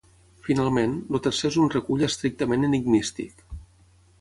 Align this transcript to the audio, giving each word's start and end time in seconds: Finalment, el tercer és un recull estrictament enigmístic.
Finalment, 0.45 0.95
el 1.17 1.21
tercer 1.27 1.51
és 1.53 1.57
un 1.65 1.69
recull 1.75 2.07
estrictament 2.09 2.69
enigmístic. 2.71 3.45